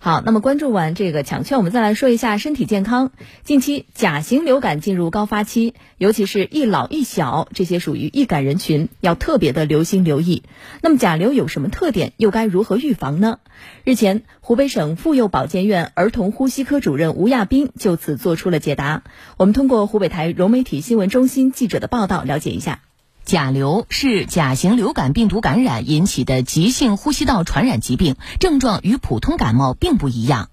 [0.00, 3.10] 好，那么关注完这个抢券，我们再来说一下身体健康。
[3.42, 10.44] 近期甲型流感进入高发期，尤其是一老一小这些属于易感人群，要特别的留心留意。
[10.82, 13.40] 那么甲流有什么特点，又该如何预防呢？
[13.82, 19.02] 日前，湖北省妇幼保健院儿童呼吸科主任吴亚斌就此做出了解答。
[19.36, 22.80] 我们通过湖北台融媒体新闻中心记者的报道了解一下。
[23.28, 30.48] 甲流是甲型流感病毒感染引起的急性呼吸道传染疾病，症状与普通感冒并不一样。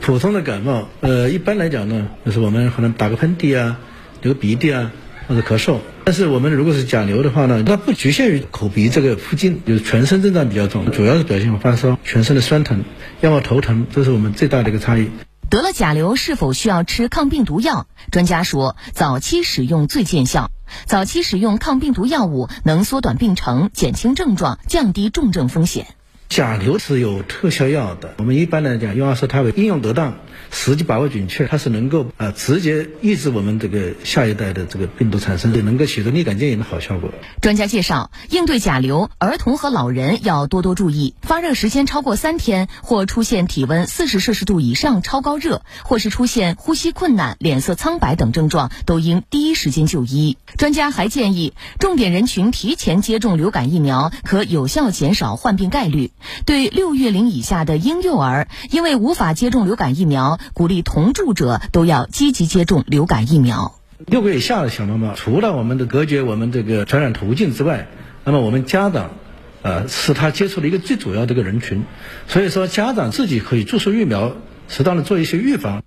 [0.00, 3.78] 普通的感冒，呃，一般来讲呢，就是我们可能打个喷嚏啊，
[4.22, 4.90] 流鼻涕啊，
[5.28, 5.80] 或者咳嗽。
[6.04, 12.84] 但是我们如果是甲流的话呢，它不局限于口鼻这个附近，就是全身症状比较重，主要是表现为发烧、全身的酸疼，
[13.20, 15.10] 要么头疼，这是我们最大的一个差异。
[15.50, 17.86] 得了甲流是否需要吃抗病毒药？
[18.10, 20.50] 专家说，早期使用最见效。
[20.86, 25.94] 早期使用抗病毒药物能缩短病程、减轻症状、降低重症风险。
[26.28, 30.14] 甲流是有特效药的，我们一般来讲，要说它为应用得当。
[30.50, 37.10] 时机把握准确，它是能够呃直接抑制我们这个下一代的这个病毒产生，也能够起到立竿见影的好效果。
[37.40, 50.36] 专家介绍，应对甲流，儿童和老人要多多注意，发热时间超过三天，或出现体温四十摄氏度以上超高热，或是出现呼吸困难、脸色苍白等症状，都应第一时间就医。
[50.56, 56.12] 专家还建议，重点人群提前接种流感疫苗，可有效减少患病概率。
[56.46, 60.38] 对六月龄以下的婴幼儿，因为无法接种流感疫苗。
[60.52, 63.74] 鼓励同住者都要积极接种流感疫苗。
[64.06, 67.88] 六个月以下的小宝宝，除了我们的隔绝我们这个传染途径之外，
[68.24, 69.10] 那么我们家长，
[69.62, 71.84] 呃，是他接触的一个最主要的一个人群。
[72.28, 74.32] 所以说，家长自己可以注射疫苗，
[74.68, 75.82] 适当的做一些预防。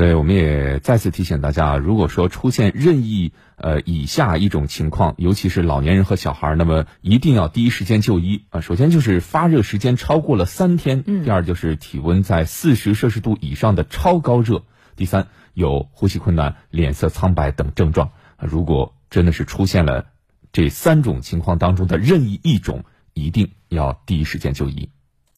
[0.00, 8.62] 对，我们也再次提醒大家，如果说出现任意呃以下一种情况，尤其是老年人和小孩，那么一定要第一时间就医啊。
[8.62, 14.64] 首先就是发热时间超过了三天，嗯，第二就是体温在四十摄氏度以上的超高热，
[14.96, 18.12] 第三有呼吸困难、脸色苍白等症状。
[18.38, 20.06] 如果真的是出现了
[20.50, 24.88] 这三种情况当中的任意一种，一定要第一时间就医。